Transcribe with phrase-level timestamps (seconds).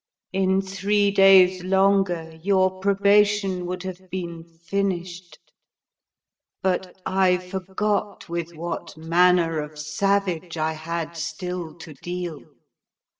[0.33, 5.37] In three days longer your probation would have been finished.
[6.63, 12.41] But I forgot with what manner of savage I had still to deal.